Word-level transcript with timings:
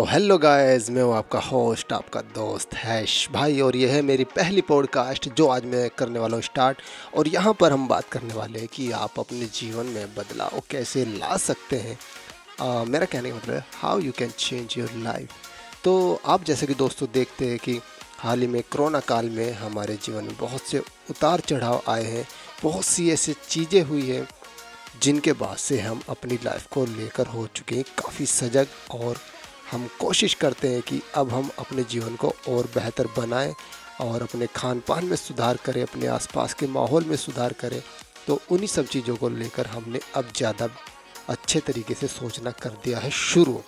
तो 0.00 0.04
hello 0.04 0.38
guys 0.38 0.90
मैं 0.90 1.02
हूँ 1.02 1.14
आपका 1.14 1.38
होस्ट 1.38 1.92
आपका 1.92 2.20
दोस्त 2.20 2.74
हैश 2.74 3.28
भाई 3.32 3.60
और 3.60 3.76
यह 3.76 3.92
है 3.92 4.02
मेरी 4.02 4.24
पहली 4.24 4.60
पॉडकास्ट 4.60 5.28
जो 5.28 5.46
आज 5.46 5.64
मैं 5.64 5.90
करने 5.90 6.18
वाला 6.18 6.34
हूँ 6.34 6.42
स्टार्ट 6.42 6.78
और 7.14 7.28
यहाँ 7.28 7.54
पर 7.54 7.72
हम 7.72 7.88
बात 7.88 8.04
करने 8.08 8.34
वाले 8.34 8.58
हैं 8.58 8.68
कि 8.68 8.92
आप 8.92 9.18
अपने 9.18 9.46
जीवन 9.54 9.86
में 9.86 10.14
बदलाव 10.14 10.62
कैसे 10.70 11.04
ला 11.04 11.36
सकते 11.36 11.76
हैं। 11.76 11.98
आ, 12.60 12.84
मेरा 12.84 13.06
कहने 13.06 13.30
का 13.30 13.36
मतलब 13.36 13.54
है 13.54 13.64
how 13.74 13.98
you 13.98 14.12
can 14.12 14.30
change 14.30 14.74
your 14.78 14.90
life 14.94 15.28
तो 15.84 16.20
आप 16.26 16.44
जैसे 16.44 16.66
कि 16.66 16.74
दोस्तों 16.74 17.08
देखते 17.14 17.46
हैं 17.46 17.58
कि 17.58 17.80
हाल 18.18 18.40
ही 18.40 18.46
में 18.46 18.62
कोरोना 18.62 19.00
काल 19.00 19.30
में 19.30 19.52
हमारे 19.52 19.94
जीवन 19.94 20.24
में 20.24 20.36
बहुत 20.36 20.60
से 20.60 20.78
उतार 21.10 21.40
चढ़ाव 21.40 21.82
आए 21.88 22.04
हैं 22.04 22.28
बहुत 22.62 22.84
सी 22.84 23.10
ऐसी 23.10 23.34
चीज़ें 23.48 23.82
हुई 23.82 24.10
हैं 24.10 24.28
जिनके 25.02 25.32
बाद 25.32 25.56
से 25.56 25.80
हम 25.80 26.02
अपनी 26.08 26.38
लाइफ 26.44 26.66
को 26.70 26.84
लेकर 26.84 27.26
हो 27.26 27.46
चुके 27.46 27.74
हैं 27.74 27.84
काफ़ी 27.84 28.26
सजग 28.26 28.66
और 28.90 29.16
हम 29.70 29.88
कोशिश 30.00 30.34
करते 30.34 30.68
हैं 30.68 30.80
कि 30.82 31.00
अब 31.14 31.30
हम 31.30 31.50
अपने 31.58 31.82
जीवन 31.82 32.16
को 32.16 32.32
और 32.48 32.66
बेहतर 32.74 33.06
बनाएँ 33.16 33.54
और 34.00 34.22
अपने 34.22 34.46
खान 34.56 34.80
पान 34.88 35.04
में 35.04 35.16
सुधार 35.16 35.56
करें 35.56 35.82
अपने 35.82 36.06
आसपास 36.06 36.54
के 36.54 36.66
माहौल 36.66 37.04
में 37.04 37.16
सुधार 37.16 37.52
करें। 37.52 37.80
तो 38.26 38.40
उन्हीं 38.50 38.66
सब 38.66 38.86
चीज़ों 38.86 39.16
को 39.16 39.28
लेकर 39.28 39.66
हमने 39.66 40.00
अब 40.14 40.32
ज़्यादा 40.36 40.68
अच्छे 41.28 41.60
तरीके 41.60 41.94
से 41.94 42.06
सोचना 42.06 42.50
कर 42.50 42.70
दिया 42.84 42.98
है 42.98 43.10
शुरू। 43.10 43.60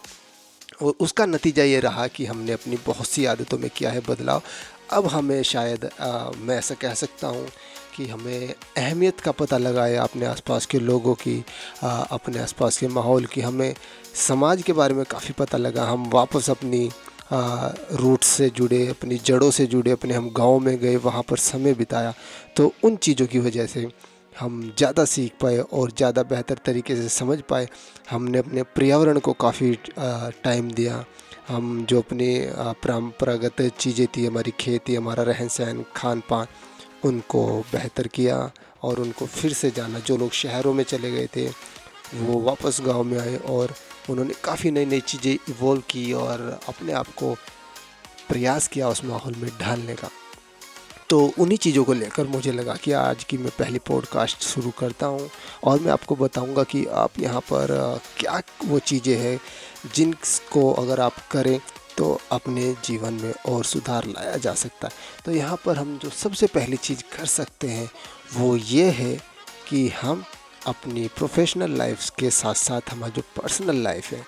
और 0.83 0.95
उसका 1.01 1.27
नतीजा 1.27 1.65
ये 1.65 1.81
रहा 1.81 2.07
कि 2.07 2.27
हमने 2.27 2.53
अपनी 2.53 2.77
बहुत 2.87 3.07
सी 3.07 3.25
आदतों 3.25 3.59
में 3.59 3.69
किया 3.71 3.91
है 3.91 4.01
बदलाव। 4.01 4.43
अब 4.91 5.07
हमें 5.07 5.43
शायद 5.43 5.85
आ, 6.01 6.31
मैं 6.37 6.59
ऐसा 6.59 6.75
कह 6.75 6.95
सकता 6.95 7.29
हूँ 7.29 7.47
कि 7.95 8.07
हमें 8.07 8.49
अहमियत 8.49 9.21
का 9.21 9.33
पता 9.33 9.59
लगा 9.59 9.85
है 9.85 9.97
अपने 9.99 10.27
आसपास 10.27 10.67
के 10.67 10.79
लोगों 10.81 11.15
की 11.15 11.39
आ, 11.85 11.89
अपने 11.89 12.39
आसपास 12.41 12.79
के 12.79 12.89
माहौल 12.89 13.27
की। 13.27 13.41
हमें 13.41 13.75
समाज 14.29 14.63
के 14.63 14.73
बारे 14.73 14.95
में 14.95 15.05
काफ़ी 15.11 15.35
पता 15.39 15.59
लगा। 15.59 15.85
हम 15.87 16.09
वापस 16.13 16.51
अपनी 16.51 16.89
रूट 17.33 18.25
से 18.25 18.49
जुड़े 18.51 18.87
अपनी 18.89 19.19
जड़ों 19.19 19.51
से 19.51 19.67
जुड़े 19.67 19.91
अपने 19.91 20.15
हम 20.15 20.31
गाँव 20.37 20.59
में 20.61 20.77
गए 20.79 20.97
वहाँ 20.99 21.23
पर 21.23 21.37
समय 21.41 21.75
बिताया। 21.75 22.13
तो 22.57 22.73
उन 22.85 22.97
चीज़ों 22.99 23.27
की 23.27 23.39
वजह 23.41 23.67
से 23.67 23.89
हम 24.37 24.63
ज़्यादा 24.79 25.05
सीख 25.05 25.33
पाए 25.41 25.59
और 25.59 25.91
ज़्यादा 25.91 26.23
बेहतर 26.25 26.59
तरीके 26.65 26.97
से 26.97 27.09
समझ 27.11 27.41
पाए। 27.49 27.69
हमने 28.11 28.39
अपने 28.39 28.63
पर्यावरण 28.77 29.19
को 29.19 29.33
काफ़ी 29.41 29.73
टाइम 29.99 30.71
दिया। 30.73 31.05
हम 31.49 31.85
जो 31.89 31.99
अपनी 32.01 32.29
परंपरागत 32.83 33.61
चीज़ें 33.79 34.07
थी 34.17 34.27
हमारी 34.27 34.53
खेती 34.61 34.95
हमारा 34.95 35.23
रहन 35.23 35.49
सहन 35.51 35.85
खान 35.97 36.23
पान 36.31 36.47
उनको 37.05 37.45
बेहतर 37.73 38.07
किया 38.07 38.51
और 38.83 39.01
उनको 39.01 39.27
फिर 39.27 39.53
से 39.53 39.71
जाना। 39.71 39.99
जो 39.99 40.17
लोग 40.17 40.31
शहरों 40.31 40.75
में 40.75 40.85
चले 40.85 41.11
गए 41.11 41.27
थे, 41.37 41.49
वो 42.15 42.41
वापस 42.41 42.81
गाँव 42.81 43.03
में 43.03 43.19
आए 43.19 43.37
और 43.37 43.75
उन्होंने 44.11 44.35
काफ़ी 44.45 44.71
नई 44.71 44.87
नई 44.87 45.01
चीज़ें 45.01 45.33
इवॉल्व 45.33 45.83
की 45.91 46.13
और 46.13 46.61
अपने 46.69 46.93
आप 46.93 47.09
को 47.09 47.35
प्रयास 48.29 48.69
किया 48.69 48.89
उस 48.89 49.05
माहौल 49.05 49.35
में 49.35 49.51
ढालने 49.61 49.95
का। 49.95 50.09
तो 51.11 51.33
उन्हीं 51.39 51.59
चीज़ों 51.59 51.85
को 51.85 51.93
लेकर 51.93 52.27
मुझे 52.27 52.53
लगा 52.53 52.75
कि 52.75 52.93
आज 52.93 53.25
की 53.25 53.39
मैं 53.39 53.51
पहली 53.59 53.79
पॉडकास्ट 53.79 54.43
शुरू 54.43 54.71
करता 54.71 55.07
हूँ 55.07 55.31
और 55.65 55.81
मैं 55.81 55.91
आपको 55.93 56.17
बताऊँगा 56.17 56.63
कि 56.63 56.85
आप 56.87 57.19
यहाँ 57.19 57.41
पर 57.41 58.01
क्या 58.19 58.41
वो 58.65 58.79
चीज़ें 58.79 59.17
हैं 59.19 59.41
जिनको 59.95 60.73
अगर 60.73 61.01
आप 61.01 61.15
करें 61.31 61.61
तो 61.97 62.21
अपने 62.33 62.73
जीवन 62.85 63.15
में 63.15 63.33
और 63.47 63.65
सुधार 63.65 64.07
लाया 64.07 64.37
जा 64.37 64.55
सकता 64.55 64.89
है। 64.89 64.95
तो 65.25 65.33
यहाँ 65.33 65.57
पर 65.65 65.77
हम 65.77 65.99
जो 65.99 66.11
सबसे 66.11 66.47
पहली 66.49 66.77
चीज़ 66.79 67.03
कर 67.17 67.27
सकते 67.29 67.69
हैं, 67.69 67.91
वो 68.35 68.57
ये 68.57 68.91
है 68.91 69.15
कि 69.69 69.89
हम 70.01 70.25
अपनी 70.67 71.09
प्रोफेशनल 71.09 71.77
लाइफ 71.79 72.09
के 72.11 72.31
साथ 72.33 72.55
साथ 72.57 72.91
हमारा 72.91 73.13
जो 73.13 73.23
पर्सनल 73.37 73.83
लाइफ 73.83 74.11
है, 74.13 74.25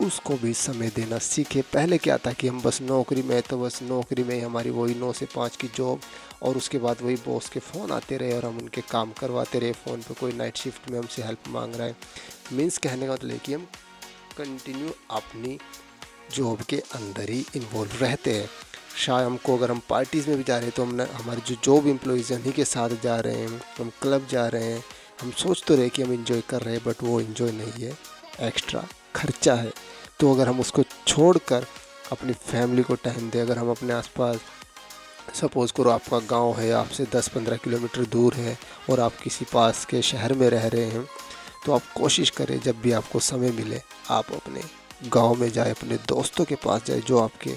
उसको 0.00 0.36
भी 0.36 0.52
समय 0.54 0.90
देना 0.90 1.18
सीखे। 1.18 1.62
पहले 1.72 1.98
क्या 1.98 2.16
था 2.18 2.32
कि 2.32 2.48
हम 2.48 2.60
बस 2.62 2.80
नौकरी 2.82 3.22
में 3.22 3.40
तो 3.42 3.58
बस 3.58 3.78
नौकरी 3.82 4.24
में 4.24 4.40
हमारी 4.42 4.70
वही 4.70 4.94
नौ 4.94 5.12
से 5.12 5.26
पाँच 5.34 5.56
की 5.56 5.68
जॉब 5.76 6.00
और 6.42 6.56
उसके 6.56 6.78
बाद 6.78 7.02
वही 7.02 7.16
बॉस 7.26 7.48
के 7.48 7.60
फ़ोन 7.60 7.90
आते 7.92 8.16
रहे 8.16 8.32
और 8.32 8.44
हम 8.44 8.58
उनके 8.58 8.80
काम 8.80 9.12
करवाते 9.12 9.58
रहे। 9.58 9.72
फ़ोन 9.74 10.00
पे 10.00 10.14
कोई 10.14 10.32
नाइट 10.32 10.56
शिफ्ट 10.56 10.90
में 10.90 10.98
हमसे 10.98 11.22
हेल्प 11.22 11.48
मांग 11.48 11.74
रहा 11.74 11.86
है। 11.86 11.96
मीन्स 12.52 12.78
कहने 12.78 13.06
का 13.06 13.12
मतलब 13.12 13.38
कि 13.38 13.54
हम 13.54 13.66
कंटिन्यू 14.38 14.92
अपनी 15.10 15.58
जॉब 16.30 16.62
के 16.62 16.76
अंदर 16.94 17.30
ही 17.30 17.44
इन्वॉल्व 17.56 17.90
रहते 18.00 18.34
हैं। 18.34 18.48
शायद 18.96 19.26
हमको 19.26 19.56
अगर 19.56 19.70
हम 19.70 19.80
पार्टीज़ 19.88 20.28
में 20.28 20.36
भी 20.38 20.44
जा 20.44 20.56
रहे 20.56 20.64
हैं 20.64 20.74
तो 20.76 20.84
हम 20.84 21.00
हमारे 21.14 21.40
जो 21.46 21.54
जॉब 21.64 21.86
एम्प्लॉयज़ 21.88 22.32
हैं, 22.32 22.38
उन्हीं 22.38 22.52
के 22.52 22.64
साथ 22.64 22.90
जा 23.02 23.18
रहे 23.20 23.34
हैं, 23.34 23.60
हम 23.78 23.90
क्लब 24.02 24.26
जा 24.30 24.46
रहे 24.48 24.64
हैं। 24.64 24.84
हम 25.20 25.30
सोच 25.32 25.62
तो 25.66 25.74
रहे 25.76 25.88
कि 25.88 26.02
हम 26.02 26.12
इंजॉय 26.12 26.40
कर 26.40 26.62
रहे 26.62 26.74
हैं 26.74 26.82
बट 26.86 27.02
वो 27.02 27.20
इन्जॉय 27.20 27.52
नहीं 27.52 27.84
है। 27.84 27.96
एक्स्ट्रा 28.40 28.84
खर्चा 29.16 29.54
है। 29.54 29.72
तो 30.20 30.32
अगर 30.34 30.48
हम 30.48 30.60
उसको 30.60 30.82
छोड़कर 31.06 31.66
अपनी 32.12 32.32
फैमिली 32.32 32.82
को 32.82 32.94
टाइम 32.94 33.30
दें, 33.30 33.40
अगर 33.42 33.58
हम 33.58 33.70
अपने 33.70 33.92
आसपास 33.92 34.38
सपोज़ 35.34 35.72
करो 35.72 35.90
आपका 35.90 36.18
गाँव 36.30 36.58
है, 36.58 36.70
आपसे 36.72 37.04
10-15 37.06 37.56
किलोमीटर 37.56 38.04
दूर 38.06 38.34
है 38.34 38.58
और 38.90 39.00
आप 39.00 39.16
किसी 39.22 39.44
पास 39.52 39.84
के 39.84 40.02
शहर 40.02 40.32
में 40.32 40.48
रह 40.50 40.66
रहे 40.68 40.84
हैं 40.84 41.06
तो 41.66 41.72
आप 41.72 41.82
कोशिश 41.96 42.30
करें 42.30 42.58
जब 42.60 42.80
भी 42.80 42.92
आपको 42.92 43.20
समय 43.20 43.50
मिले, 43.50 43.80
आप 44.10 44.32
अपने 44.32 44.62
गाँव 45.02 45.34
में 45.34 45.50
जाए 45.52 45.70
अपने 45.70 45.96
दोस्तों 46.08 46.44
के 46.44 46.54
पास 46.54 46.84
जाए 46.86 47.00
जो 47.00 47.18
आपके 47.18 47.56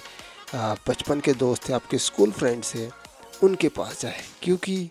बचपन 0.90 1.20
के 1.20 1.34
दोस्त 1.34 1.68
हैं 1.70 1.75
आपके 1.75 1.98
स्कूल 1.98 2.31
फ्रेंड्स 2.31 2.74
हैं 2.75 2.90
उनके 3.44 3.70
पास 3.70 4.02
जाए। 4.02 4.24
क्योंकि 4.42 4.90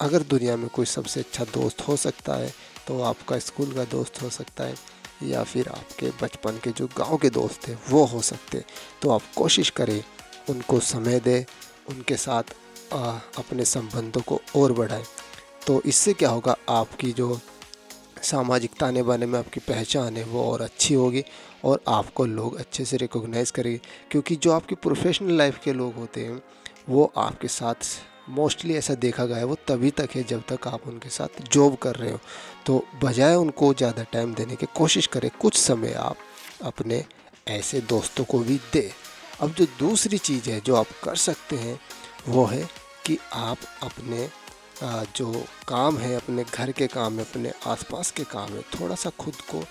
अगर 0.00 0.22
दुनिया 0.22 0.56
में 0.56 0.68
कोई 0.68 0.86
सबसे 0.86 1.20
अच्छा 1.20 1.44
दोस्त 1.44 1.86
हो 1.88 1.96
सकता 1.96 2.34
है 2.34 2.52
तो 2.86 3.00
आपका 3.02 3.38
स्कूल 3.38 3.72
का 3.72 3.84
दोस्त 3.84 4.20
हो 4.22 4.30
सकता 4.30 4.64
है 4.64 4.74
या 5.22 5.42
फिर 5.42 5.68
आपके 5.68 6.10
बचपन 6.22 6.58
के 6.64 6.70
जो 6.70 6.86
गाँव 6.98 7.16
के 7.16 7.30
दोस्त 7.30 7.68
थे 7.68 7.74
वो 7.90 8.04
हो 8.04 8.20
सकते 8.22 8.64
तो 9.02 9.10
आप 9.10 9.22
कोशिश 9.36 9.70
करें 9.70 10.02
उनको 10.50 10.80
समय 10.80 11.20
दें 11.20 11.44
उनके 11.88 12.16
साथ 12.16 12.54
आ, 12.92 13.18
अपने 13.38 13.64
संबंधों 13.64 14.20
को 14.20 14.40
और 14.56 14.72
बढ़ाएँ। 14.72 15.04
तो 15.66 15.80
इससे 15.82 16.12
क्या 16.12 16.30
होगा 16.30 16.56
आपकी 16.68 17.12
जो 17.12 17.38
सामाजिक 18.22 18.70
ताने 18.80 19.02
बाने 19.02 19.26
में 19.26 19.38
आपकी 19.38 19.60
पहचान 19.60 20.16
है 20.16 20.24
वो 20.24 20.44
और 20.52 20.62
अच्छी 20.62 20.94
होगी 20.94 21.24
और 21.64 21.82
आपको 21.88 22.24
लोग 22.26 22.56
अच्छे 22.56 22.84
से 22.84 22.96
रिकॉग्नाइज़ 22.96 23.52
करेंगे 23.52 23.80
क्योंकि 24.10 24.36
जो 24.36 24.52
आपकी 24.52 24.74
प्रोफेशनल 24.76 25.36
लाइफ 25.38 25.60
के 25.64 25.72
लोग 25.72 25.94
होते 25.94 26.24
हैं, 26.24 26.42
वो 26.88 27.12
आपके 27.16 27.48
साथ 27.48 27.74
मोस्टली 28.30 28.74
ऐसा 28.74 28.94
देखा 28.96 29.24
गया 29.26 29.36
है, 29.36 29.44
वो 29.44 29.56
तभी 29.68 29.90
तक 29.90 30.10
है 30.14 30.22
जब 30.24 30.42
तक 30.48 30.66
आप 30.68 30.86
उनके 30.88 31.08
साथ 31.08 31.42
जॉब 31.52 31.76
कर 31.76 31.94
रहे 31.94 32.10
हो। 32.10 32.18
तो 32.66 32.84
बजाय 33.02 33.34
उनको 33.34 33.72
ज़्यादा 33.74 34.02
टाइम 34.12 34.34
देने 34.34 34.56
की 34.56 34.66
कोशिश 34.76 35.06
करें, 35.06 35.30
कुछ 35.40 35.56
समय 35.56 35.92
आप 35.92 36.16
अपने 36.64 37.04
ऐसे 37.48 37.80
दोस्तों 37.80 38.24
को 38.24 38.38
भी 38.38 38.58
दें। 38.72 38.90
अब 39.40 39.54
जो 39.54 39.66
दूसरी 39.78 40.18
चीज़ 40.18 40.50
है 40.50 40.60
जो 40.60 40.74
आप 40.76 40.86
कर 41.04 41.16
सकते 41.18 41.56
हैं, 41.56 41.78
वो 42.28 42.44
है 42.46 42.68
कि 43.06 43.18
आप 43.34 43.58
अपने 43.82 44.28
जो 45.16 45.32
काम 45.68 45.98
है, 45.98 46.14
अपने 46.16 46.44
घर 46.44 46.70
के 46.72 46.86
काम 46.86 47.18
है, 47.18 47.24
अपने 47.24 47.52
आसपास 47.66 48.10
के 48.10 48.24
काम 48.24 48.48
है, 48.48 48.62
थोड़ा 48.72 48.94
सा 48.94 49.10
खुद 49.18 49.34
को 49.50 49.62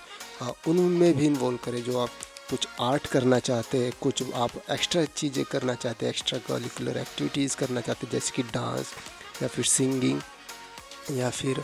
उनमें 0.68 1.12
भी 1.16 1.26
इन्वॉल्व 1.26 1.58
करें 1.64 1.82
जो 1.84 1.98
आप 1.98 2.10
कुछ 2.50 2.66
आर्ट 2.80 3.06
करना 3.06 3.38
चाहते 3.38 3.78
हैं, 3.78 3.92
कुछ 4.00 4.22
आप 4.34 4.50
एक्स्ट्रा 4.70 5.04
चीज़ें 5.16 5.44
करना 5.50 5.74
चाहते 5.74 6.06
हैं 6.06 6.12
एक्स्ट्रा 6.12 6.38
करिकुलर 6.48 6.96
एक्टिविटीज़ 6.98 7.56
करना 7.56 7.80
चाहते 7.80 8.06
हैं, 8.06 8.12
जैसे 8.12 8.32
कि 8.36 8.42
डांस 8.50 8.92
या 9.42 9.48
फिर 9.48 9.64
सिंगिंग 9.66 10.20
या 11.18 11.30
फिर 11.30 11.62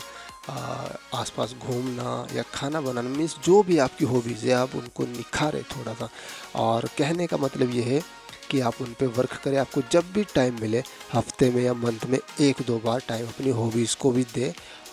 आसपास 0.49 1.53
घूमना, 1.59 2.27
या 2.35 2.43
खाना 2.53 2.81
बनाना 2.81 3.09
मीन्स 3.09 3.35
जो 3.45 3.61
भी 3.63 3.77
आपकी 3.79 4.05
हॉबीज़ 4.05 4.45
है, 4.45 4.53
आप 4.53 4.75
उनको 4.75 5.05
निखारें 5.07 5.63
थोड़ा 5.71 5.93
सा 5.93 6.09
और 6.55 6.89
कहने 6.97 7.27
का 7.27 7.37
मतलब 7.37 7.75
ये 7.75 7.83
है 7.83 8.01
कि 8.49 8.59
आप 8.59 8.81
उन 8.81 8.93
पर 8.99 9.07
वर्क 9.17 9.33
करें, 9.43 9.57
आपको 9.57 9.81
जब 9.91 10.11
भी 10.13 10.23
टाइम 10.35 10.59
मिले, 10.61 10.83
हफ़्ते 11.13 11.49
में 11.51 11.61
या 11.63 11.73
मंथ 11.75 12.05
में 12.09 12.19
एक 12.41 12.61
दो 12.67 12.79
बार 12.85 13.01
टाइम 13.07 13.27
अपनी 13.27 13.49
हॉबीज़ 13.59 13.95
को 14.01 14.11
भी 14.11 14.23
दें 14.33 14.51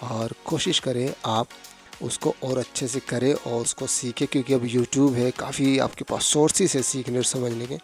और 0.08 0.34
कोशिश 0.46 0.78
करें 0.80 1.12
आप 1.26 1.48
उसको 2.02 2.34
और 2.44 2.58
अच्छे 2.58 2.86
से 2.88 3.00
करें 3.00 3.32
और 3.32 3.60
उसको 3.62 3.86
सीखें 3.86 4.26
क्योंकि 4.28 4.54
अब 4.54 4.64
यूट्यूब 4.64 5.14
है 5.14 5.30
काफ़ी 5.30 5.78
आपके 5.78 6.04
पास 6.04 6.24
सोर्सेस 6.24 6.74
है 6.76 6.82
सीखने 6.82 7.18
और 7.18 7.24
समझने 7.24 7.66
के। 7.66 7.78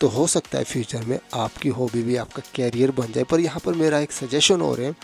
तो 0.00 0.08
हो 0.08 0.26
सकता 0.26 0.58
है 0.58 0.64
फ्यूचर 0.64 1.04
में 1.04 1.18
आपकी 1.34 1.68
हॉबी 1.68 2.02
भी 2.02 2.16
आपका 2.16 2.42
कैरियर 2.54 2.90
बन 2.90 3.12
जाए। 3.12 3.24
पर 3.24 3.40
यहाँ 3.40 3.60
पर 3.64 3.74
मेरा 3.74 3.98
एक 3.98 4.12
सजेशन 4.12 4.62
और 4.62 4.80
है 4.80 4.94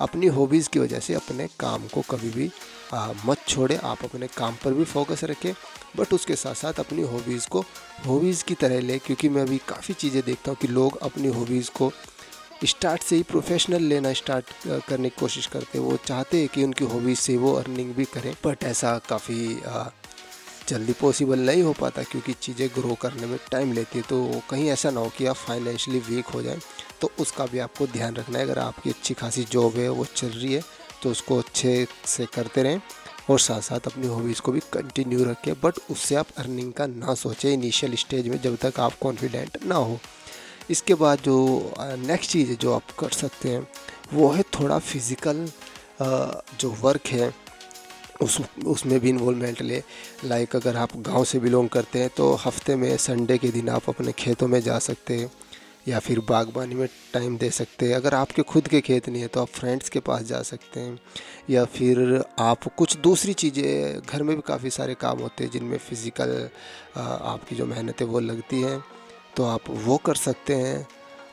अपनी 0.00 0.26
हॉबीज़ 0.26 0.68
की 0.68 0.78
वजह 0.78 1.00
से 1.00 1.14
अपने 1.14 1.46
काम 1.60 1.86
को 1.88 2.02
कभी 2.10 2.30
भी 2.30 2.50
आ, 2.94 3.12
मत 3.26 3.44
छोड़े। 3.48 3.76
आप 3.76 4.04
अपने 4.04 4.26
काम 4.36 4.56
पर 4.64 4.72
भी 4.74 4.84
फोकस 4.84 5.24
रखें 5.24 5.52
बट 5.96 6.12
उसके 6.12 6.36
साथ 6.36 6.54
साथ 6.54 6.80
अपनी 6.80 7.02
हॉबीज़ 7.02 7.48
को 7.48 7.64
हॉबीज़ 8.06 8.44
की 8.44 8.54
तरह 8.54 8.80
लें। 8.80 8.98
क्योंकि 9.00 9.28
मैं 9.28 9.42
अभी 9.42 9.58
काफ़ी 9.68 9.94
चीज़ें 9.94 10.22
देखता 10.22 10.50
हूँ 10.50 10.58
कि 10.60 10.68
लोग 10.68 10.98
अपनी 11.02 11.28
हॉबीज़ 11.28 11.70
को 11.70 11.90
स्टार्ट 12.64 13.02
से 13.02 13.16
ही 13.16 13.22
प्रोफेशनल 13.22 13.82
लेना 13.84 14.12
स्टार्ट 14.12 14.44
करने 14.88 15.08
की 15.08 15.20
कोशिश 15.20 15.46
करते 15.46 15.78
हैं। 15.78 15.84
वो 15.84 15.96
चाहते 16.06 16.40
हैं 16.40 16.48
कि 16.48 16.64
उनकी 16.64 16.84
हॉबीज 16.84 17.18
से 17.18 17.36
वो 17.36 17.52
अर्निंग 17.54 17.94
भी 17.94 18.04
करें 18.04 18.32
बट 18.44 18.64
ऐसा 18.64 18.96
काफ़ी 19.08 19.60
जल्दी 20.68 20.92
पॉसिबल 20.92 21.38
नहीं 21.40 21.62
हो 21.62 21.72
पाता 21.80 22.02
क्योंकि 22.02 22.32
चीज़ें 22.32 22.68
ग्रो 22.74 22.94
करने 23.02 23.26
में 23.26 23.38
टाइम 23.52 23.72
लेती 23.72 23.98
है। 23.98 24.04
तो 24.08 24.42
कहीं 24.50 24.68
ऐसा 24.70 24.90
ना 24.90 25.00
हो 25.00 25.12
कि 25.18 25.26
आप 25.26 25.36
फाइनेंशियली 25.36 26.00
वीक 26.08 26.26
हो 26.26 26.42
जाए 26.42 26.58
तो 27.00 27.10
उसका 27.20 27.46
भी 27.46 27.58
आपको 27.58 27.86
ध्यान 27.88 28.16
रखना 28.16 28.38
है। 28.38 28.44
अगर 28.44 28.58
आपकी 28.58 28.90
अच्छी 28.90 29.14
खासी 29.14 29.44
जॉब 29.52 29.76
है, 29.76 29.88
वो 29.88 30.04
चल 30.06 30.28
रही 30.28 30.52
है 30.54 30.62
तो 31.02 31.10
उसको 31.10 31.38
अच्छे 31.38 31.86
से 32.06 32.26
करते 32.34 32.62
रहें 32.62 32.80
और 33.30 33.38
साथ 33.40 33.60
साथ 33.62 33.86
अपनी 33.86 34.06
हॉबीज़ 34.06 34.40
को 34.40 34.52
भी 34.52 34.60
कंटिन्यू 34.72 35.24
रखें। 35.24 35.54
बट 35.60 35.78
उससे 35.90 36.14
आप 36.14 36.28
अर्निंग 36.38 36.72
का 36.72 36.86
ना 36.86 37.14
सोचें 37.16 37.52
इनिशियल 37.52 37.94
स्टेज 37.96 38.28
में 38.28 38.40
जब 38.42 38.56
तक 38.62 38.80
आप 38.80 38.98
कॉन्फिडेंट 39.02 39.58
ना 39.64 39.74
हो। 39.74 39.98
इसके 40.72 40.94
बाद 40.96 41.20
जो 41.20 41.36
नेक्स्ट 41.78 42.30
चीज़ 42.30 42.52
जो 42.54 42.72
आप 42.74 42.90
कर 42.98 43.10
सकते 43.12 43.48
हैं, 43.48 43.66
वो 44.12 44.28
है 44.30 44.42
थोड़ा 44.54 44.78
फ़िज़िकल 44.80 45.46
जो 46.60 46.70
वर्क 46.82 47.06
है, 47.08 47.32
उस, 48.22 48.40
उसमें 48.66 48.98
भी 49.00 49.08
इन्वॉल्वमेंट 49.08 49.62
ले। 49.62 49.82
लाइक 50.24 50.56
अगर 50.56 50.76
आप 50.76 50.96
गाँव 50.98 51.24
से 51.24 51.38
बिलोंग 51.40 51.68
करते 51.68 51.98
हैं 51.98 52.08
तो 52.16 52.32
हफ़्ते 52.36 52.76
में 52.76 52.96
संडे 52.98 53.38
के 53.38 53.48
दिन 53.50 53.68
आप 53.70 53.88
अपने 53.88 54.12
खेतों 54.14 54.48
में 54.48 54.60
जा 54.62 54.78
सकते 54.80 55.16
हैं, 55.16 55.30
या 55.88 55.98
फिर 55.98 56.20
बागबानी 56.28 56.74
में 56.74 56.86
टाइम 57.14 57.36
दे 57.38 57.50
सकते 57.50 57.86
हैं। 57.86 57.94
अगर 57.94 58.14
आपके 58.14 58.42
खुद 58.44 58.68
के 58.68 58.80
खेत 58.80 59.08
नहीं 59.08 59.22
है 59.22 59.28
तो 59.28 59.40
आप 59.40 59.48
फ्रेंड्स 59.50 59.88
के 59.88 60.00
पास 60.00 60.22
जा 60.24 60.42
सकते 60.44 60.80
हैं। 60.80 60.98
या 61.50 61.64
फिर 61.66 62.22
आप 62.40 62.68
कुछ 62.76 62.96
दूसरी 62.98 63.32
चीज़ें, 63.34 64.00
घर 64.00 64.22
में 64.22 64.34
भी 64.36 64.42
काफ़ी 64.46 64.70
सारे 64.70 64.94
काम 64.96 65.18
होते 65.20 65.44
हैं, 65.44 65.50
जिनमें 65.50 65.76
फ़िज़िकल 65.78 66.48
आपकी 66.96 67.56
जो 67.56 67.66
मेहनत 67.66 68.00
है, 68.00 68.06
वो 68.06 68.20
लगती 68.20 68.60
हैं। 68.62 68.82
तो 69.36 69.44
आप 69.44 69.70
वो 69.84 69.96
कर 69.98 70.14
सकते 70.16 70.54
हैं 70.56 70.86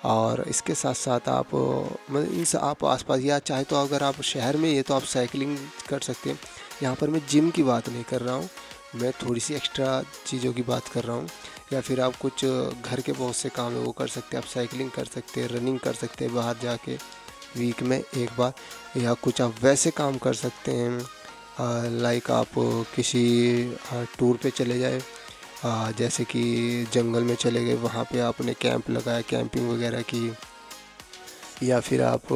और 0.06 0.44
इसके 0.48 0.74
साथ 0.76 0.94
साथ 0.96 1.30
आप 1.30 1.54
मतलब 1.54 2.34
इन 2.34 2.46
आप 2.58 2.86
आसपास, 2.86 3.20
या 3.22 3.40
चाहे 3.42 3.64
तो 3.64 3.76
अगर 3.78 4.04
आप 4.04 4.22
शहर 4.24 4.58
में 4.58 4.70
ये 4.70 4.82
तो 4.82 4.94
आप 4.94 5.04
साइकिलिंग 5.06 5.58
कर 5.90 6.00
सकते 6.02 6.30
हैं। 6.30 6.40
यहाँ 6.84 6.96
पर 6.96 7.10
मैं 7.10 7.22
जिम 7.30 7.50
की 7.52 7.64
बात 7.64 7.90
नहीं 7.90 8.04
कर 8.04 8.22
रहा 8.22 8.36
हूँ, 8.36 8.50
मैं 8.96 9.12
थोड़ी 9.24 9.40
सी 9.40 9.54
एक्स्ट्रा 9.54 10.02
चीज़ों 10.28 10.54
की 10.54 10.62
बात 10.64 10.88
कर 10.88 11.04
रहा 11.04 11.16
हूँ। 11.16 11.28
या 11.74 11.82
फिर 11.82 12.02
आप 12.02 12.16
कुछ 12.18 12.46
घर 12.46 13.02
के 13.02 13.12
बहुत 13.12 13.36
से 13.36 13.50
काम 13.50 13.74
है, 13.74 13.80
वो 13.80 13.92
कर 13.92 14.08
सकते 14.08 14.38
हैं, 14.38 14.44
आप 14.44 14.50
साइकिलिंग 14.50 14.92
कर 14.92 15.06
सकते 15.06 15.42
हैं 15.42 15.50
रनिंग 15.50 15.80
कर 15.80 15.94
सकते 15.96 16.26
हैं 16.26 16.34
बाहर 16.36 16.58
जाके 16.64 16.96
वीक 17.58 17.84
में 17.84 17.98
एक 17.98 18.30
बार, 18.38 18.54
या 18.98 19.14
कुछ 19.16 19.42
आप 19.42 19.56
वैसे 19.64 19.92
काम 19.92 20.18
कर 20.18 20.34
सकते 20.36 20.72
हैं। 20.72 22.00
लाइक 22.02 22.30
आप 22.32 22.48
किसी 22.96 23.78
टूर 24.20 24.38
पे 24.44 24.50
चले 24.52 24.78
जाए 24.80 25.02
जैसे 25.66 26.24
कि 26.24 26.44
जंगल 26.94 27.24
में 27.24 27.36
चले 27.36 27.66
गए 27.66 27.74
वहाँ 27.76 28.04
पे 28.04 28.20
आपने 28.20 28.54
कैंप 28.54 28.90
लगाया 28.90 29.22
कैंपिंग 29.22 29.70
वगैरह 29.70 30.02
की 30.02 30.34
या 31.64 31.80
फिर 31.80 32.02
आप 32.02 32.34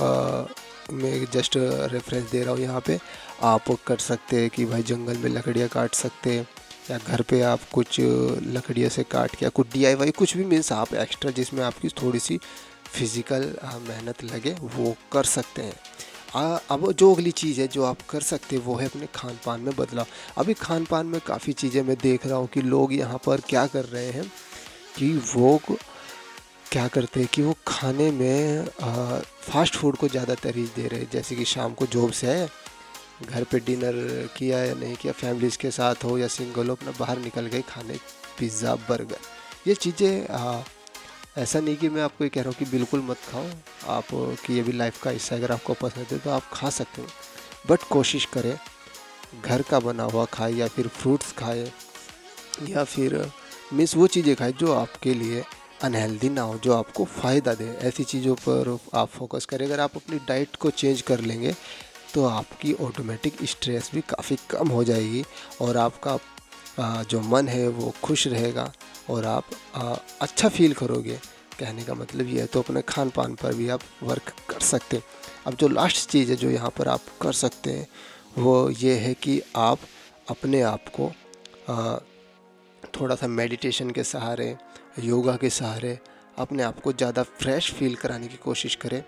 आ, 0.00 0.44
मैं 0.92 1.26
जस्ट 1.32 1.56
रेफरेंस 1.92 2.30
दे 2.30 2.42
रहा 2.42 2.54
हूँ 2.54 2.60
यहाँ 2.60 2.80
पे 2.80 2.98
आप 3.42 3.64
कर 3.86 3.96
सकते 3.96 4.40
हैं 4.40 4.50
कि 4.50 4.64
भाई 4.64 4.82
जंगल 4.82 5.16
में 5.16 5.30
लकड़ियाँ 5.30 5.68
काट 5.68 5.94
सकते 5.94 6.30
हैं 6.30 6.46
या 6.90 6.98
घर 6.98 7.22
पे 7.22 7.40
आप 7.42 7.60
कुछ 7.72 8.00
लकड़ियों 8.00 8.88
से 8.88 9.02
काट 9.02 9.34
के 9.34 9.48
कुछ 9.48 9.66
डी 9.72 10.10
कुछ 10.10 10.36
भी 10.36 10.44
मीन्स 10.44 10.72
आप 10.72 10.94
एक्स्ट्रा 10.94 11.30
जिसमें 11.30 11.64
आपकी 11.64 11.88
थोड़ी 12.02 12.18
सी 12.18 12.38
फ़िज़िकल 12.92 13.54
मेहनत 13.88 14.24
लगे 14.24 14.56
वो 14.62 14.96
कर 15.12 15.24
सकते 15.24 15.62
हैं। 15.62 15.74
अब 16.34 16.90
जो 16.92 17.12
अगली 17.14 17.30
चीज़ 17.32 17.60
है 17.60 17.66
जो 17.68 17.84
आप 17.84 18.02
कर 18.10 18.20
सकते 18.22 18.56
हैं 18.56 18.62
वो 18.64 18.74
है 18.76 18.86
अपने 18.86 19.06
खान 19.14 19.38
पान 19.46 19.60
में 19.60 19.74
बदलाव। 19.76 20.06
अभी 20.38 20.54
खान 20.56 20.84
पान 20.84 21.06
में 21.06 21.20
काफ़ी 21.26 21.52
चीज़ें 21.54 21.82
मैं 21.82 21.96
देख 22.02 22.26
रहा 22.26 22.36
हूँ 22.36 22.48
कि 22.54 22.62
लोग 22.62 22.92
यहाँ 22.92 23.18
पर 23.26 23.40
क्या 23.48 23.66
कर 23.66 23.84
रहे 23.86 24.10
हैं 24.10 24.24
कि 24.96 25.12
वो 25.34 25.58
क्या 26.70 26.86
करते 26.88 27.20
हैं 27.20 27.28
कि 27.34 27.42
वो 27.42 27.54
खाने 27.66 28.10
में 28.10 28.60
आ, 28.60 29.18
फास्ट 29.42 29.76
फ़ूड 29.76 29.96
को 29.96 30.08
ज़्यादा 30.08 30.34
तरजीह 30.34 30.68
दे 30.76 30.86
रहे 30.88 31.00
हैं। 31.00 31.08
जैसे 31.12 31.36
कि 31.36 31.44
शाम 31.44 31.74
को 31.74 31.86
जॉब 31.86 32.10
से 32.12 32.26
आए 32.26 32.48
घर 33.24 33.44
पे 33.44 33.58
डिनर 33.60 33.94
किया 34.36 34.58
या 34.58 34.74
नहीं 34.74 34.94
किया 34.96 35.12
फैमिलीज़ 35.14 35.58
के 35.58 35.70
साथ 35.70 36.04
हो 36.04 36.16
या 36.18 36.28
सिंगल 36.30 36.68
हो 36.68 36.74
अपना 36.74 36.92
बाहर 36.98 37.18
निकल 37.18 37.46
गए 37.46 37.62
खाने 37.68 37.98
पिज़्ज़ा 38.38 38.74
बर्गर 38.88 39.68
ये 39.68 39.74
चीज़ें 39.74 40.26
ऐसा 41.36 41.60
नहीं 41.60 41.76
कि 41.76 41.88
मैं 41.88 42.02
आपको 42.02 42.24
ये 42.24 42.30
कह 42.30 42.40
रहा 42.42 42.50
हूँ 42.50 42.58
कि 42.58 42.64
बिल्कुल 42.70 43.00
मत 43.00 43.18
खाओ। 43.30 43.46
आप, 43.88 44.06
कि 44.46 44.54
ये 44.54 44.62
भी 44.62 44.72
लाइफ 44.72 45.02
का 45.02 45.10
हिस्सा 45.10 45.36
अगर 45.36 45.52
आपको 45.52 45.74
पसंद 45.74 46.06
है 46.12 46.18
तो 46.18 46.30
आप 46.30 46.50
खा 46.52 46.70
सकते 46.70 47.02
हो। 47.02 47.08
बट 47.68 47.82
कोशिश 47.90 48.24
करें, 48.32 48.56
घर 49.44 49.62
का 49.62 49.80
बना 49.80 50.04
हुआ 50.04 50.24
खाए 50.32 50.52
या 50.52 50.68
फिर 50.68 50.88
फ्रूट्स 50.90 51.32
खाए 51.32 51.70
या 52.68 52.84
फिर 52.84 53.14
मीन्स 53.72 53.96
वो 53.96 54.06
चीज़ें 54.08 54.34
खाए 54.36 54.52
जो 54.52 54.72
आपके 54.74 55.14
लिए 55.14 55.44
अनहेल्दी 55.84 56.28
ना 56.28 56.42
हो, 56.42 56.58
जो 56.58 56.72
आपको 56.74 57.04
फ़ायदा 57.04 57.54
दे। 57.54 57.68
ऐसी 57.82 58.04
चीज़ों 58.04 58.34
पर 58.38 58.78
आप 58.94 59.08
फोकस 59.10 59.46
करें। 59.46 59.66
अगर 59.66 59.80
आप 59.80 59.96
अपनी 59.96 60.18
डाइट 60.28 60.56
को 60.56 60.70
चेंज 60.72 61.00
कर 61.02 61.20
लेंगे 61.22 61.54
तो 62.14 62.24
आपकी 62.26 62.72
ऑटोमेटिक 62.82 63.36
स्ट्रेस 63.48 63.90
भी 63.94 64.00
काफ़ी 64.08 64.36
कम 64.50 64.68
हो 64.68 64.84
जाएगी 64.84 65.24
और 65.60 65.76
आपका 65.78 66.18
जो 67.02 67.20
मन 67.22 67.48
है 67.48 67.66
वो 67.70 67.92
खुश 68.02 68.26
रहेगा। 68.28 68.72
और 69.10 69.24
आप 69.26 69.44
आ, 69.74 69.94
अच्छा 70.20 70.48
फील 70.48 70.72
करोगे। 70.74 71.18
कहने 71.58 71.82
का 71.84 71.94
मतलब 71.94 72.26
ये 72.26 72.40
है 72.40 72.46
तो 72.46 72.60
अपने 72.62 72.82
खान 72.82 73.10
पान 73.10 73.34
पर 73.34 73.54
भी 73.54 73.68
आप 73.68 73.80
वर्क 74.02 74.32
कर 74.50 74.60
सकते 74.62 74.96
हैं। 74.96 75.04
अब 75.46 75.54
जो 75.54 75.68
लास्ट 75.68 76.08
चीज़ 76.10 76.30
है 76.30 76.36
जो 76.36 76.50
यहाँ 76.50 76.70
पर 76.70 76.88
आप 76.88 77.00
कर 77.22 77.32
सकते 77.34 77.70
हैं 77.70 77.86
वो 78.38 78.70
ये 78.70 78.94
है 78.96 79.12
कि 79.14 79.40
आप 79.56 79.78
अपने 80.30 80.60
आप 80.62 80.88
को 80.96 81.12
आ, 81.68 81.96
थोड़ा 82.94 83.14
सा 83.14 83.26
मेडिटेशन 83.28 83.90
के 83.90 84.04
सहारे 84.04 84.56
योगा 85.00 85.36
के 85.36 85.50
सहारे 85.50 85.98
अपने 86.38 86.62
आप 86.62 86.80
को 86.80 86.92
ज़्यादा 86.92 87.22
फ्रेश 87.22 87.72
फील 87.72 87.94
कराने 87.94 88.28
की 88.28 88.36
कोशिश 88.36 88.74
करें। 88.74 89.02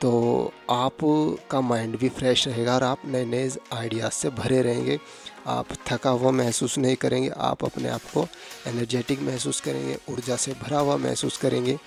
तो 0.00 0.52
आपका 0.70 1.60
माइंड 1.60 1.96
भी 1.98 2.08
फ्रेश 2.08 2.46
रहेगा 2.48 2.74
और 2.74 2.82
आप 2.82 3.02
नए 3.06 3.24
नए 3.24 3.50
आइडियाज़ 3.72 4.12
से 4.12 4.30
भरे 4.30 4.62
रहेंगे। 4.62 4.98
आप 5.46 5.66
थका 5.88 6.10
हुआ 6.10 6.30
महसूस 6.30 6.78
नहीं 6.78 6.96
करेंगे 6.96 7.28
आप 7.28 7.64
अपने 7.64 7.88
आप 7.88 8.02
को 8.14 8.26
एनर्जेटिक 8.66 9.22
महसूस 9.22 9.60
करेंगे 9.60 9.96
ऊर्जा 10.10 10.36
से 10.36 10.52
भरा 10.62 10.78
हुआ 10.78 10.96
महसूस 10.96 11.36
करेंगे। 11.36 11.78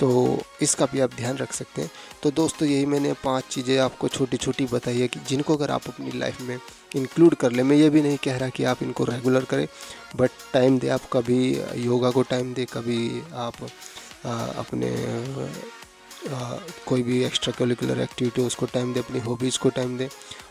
तो 0.00 0.08
इसका 0.62 0.86
भी 0.92 1.00
आप 1.00 1.10
ध्यान 1.14 1.36
रख 1.36 1.52
सकते 1.52 1.82
हैं। 1.82 1.90
तो 2.22 2.30
दोस्तों 2.30 2.68
यही 2.68 2.86
मैंने 2.86 3.12
पाँच 3.24 3.44
चीज़ें 3.50 3.76
आपको 3.78 4.08
छोटी 4.08 4.36
छोटी 4.36 4.64
बताई 4.66 5.00
है 5.00 5.08
कि 5.08 5.20
जिनको 5.28 5.56
अगर 5.56 5.70
आप 5.70 5.88
अपनी 5.88 6.18
लाइफ 6.18 6.40
में 6.40 6.58
इंक्लूड 6.96 7.34
कर 7.34 7.52
लें 7.52 7.62
मैं 7.62 7.76
ये 7.76 7.90
भी 7.90 8.02
नहीं 8.02 8.16
कह 8.24 8.36
रहा 8.38 8.48
कि 8.48 8.64
आप 8.64 8.82
इनको 8.82 9.04
रेगुलर 9.04 9.44
करें 9.44 9.66
बट 10.16 10.30
टाइम 10.52 10.78
दे 10.78 10.88
आप 10.88 11.08
कभी 11.12 11.38
योगा 11.84 12.10
को 12.10 12.22
टाइम 12.22 12.52
दे 12.54 12.64
कभी 12.72 13.22
आप 13.34 13.54
आ, 14.26 14.32
अपने 14.58 14.90
कोई 16.86 17.02
भी 17.02 17.22
एक्स्ट्रा 17.24 17.52
करिकुलर 17.58 18.00
एक्टिविटी 18.00 18.42
उसको 18.42 18.66
टाइम 18.66 18.92
दे, 18.94 19.00
अपनी 19.00 19.20
हॉबीज़ 19.20 19.58
को 19.58 19.68
टाइम 19.70 19.96
दें। 19.98 20.08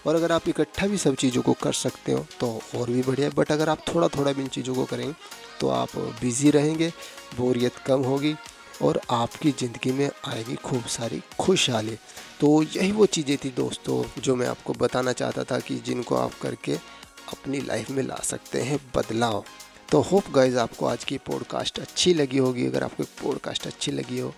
और 0.07 0.15
अगर 0.15 0.31
आप 0.31 0.47
इकट्ठा 0.49 0.87
भी 0.87 0.97
सब 0.97 1.15
चीज़ों 1.15 1.41
को 1.41 1.53
कर 1.53 1.73
सकते 1.73 2.11
हो 2.11 2.25
तो 2.39 2.47
और 2.75 2.89
भी 2.89 3.01
बढ़िया 3.01 3.29
बट 3.35 3.51
अगर 3.51 3.69
आप 3.69 3.85
थोड़ा 3.87 4.07
थोड़ा 4.07 4.31
भी 4.31 4.41
इन 4.41 4.47
चीज़ों 4.49 4.75
को 4.75 4.85
करेंगे 4.85 5.13
तो 5.59 5.69
आप 5.71 5.95
बिज़ी 6.21 6.51
रहेंगे, 6.51 6.91
बोरियत 7.37 7.77
कम 7.85 8.03
होगी, 8.03 8.35
और 8.81 8.99
आपकी 9.11 9.51
ज़िंदगी 9.51 9.91
में 9.91 10.09
आएगी 10.27 10.55
खूब 10.55 10.85
सारी 10.89 11.21
खुशहाली। 11.39 11.97
तो 12.39 12.61
यही 12.63 12.91
वो 12.91 13.05
चीज़ें 13.07 13.37
थी 13.37 13.49
दोस्तों, 13.57 14.03
जो 14.21 14.35
मैं 14.35 14.47
आपको 14.47 14.73
बताना 14.75 15.11
चाहता 15.13 15.43
था 15.43 15.59
कि 15.59 15.75
जिनको 15.85 16.15
आप 16.15 16.33
करके 16.41 16.73
अपनी 16.73 17.61
लाइफ 17.61 17.89
में 17.89 18.03
ला 18.03 18.19
सकते 18.23 18.61
हैं 18.61 18.79
बदलाव। 18.95 19.43
तो 19.91 20.01
होप 20.01 20.29
गाइज़ 20.35 20.57
आपको 20.57 20.85
आज 20.85 21.03
की 21.03 21.17
पॉडकास्ट 21.25 21.79
अच्छी 21.79 22.13
लगी 22.13 22.37
होगी। 22.37 22.65
अगर 22.65 22.83
आपको 22.83 23.03
पॉडकास्ट 23.23 23.67
अच्छी 23.67 23.91
लगी 23.91 24.19
हो 24.19 24.33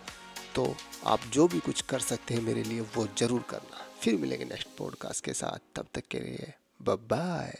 तो 0.55 0.75
आप 1.05 1.19
जो 1.33 1.47
भी 1.47 1.59
कुछ 1.59 1.81
कर 1.81 2.00
सकते 2.00 2.33
हैं 2.33 2.41
मेरे 2.41 2.63
लिए 2.63 2.81
वो 2.95 3.07
ज़रूर 3.17 3.45
करना। 3.50 3.85
फिर 4.01 4.15
मिलेंगे 4.15 4.45
नेक्स्ट 4.45 4.67
पॉडकास्ट 4.77 5.24
के 5.25 5.33
साथ। 5.33 5.59
तब 5.75 5.88
तक 5.93 6.07
के 6.12 6.19
लिए 6.19 6.53
बाय 6.81 7.53